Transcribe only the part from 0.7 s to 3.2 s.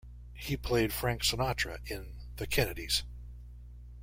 Frank Sinatra in "The Kennedys".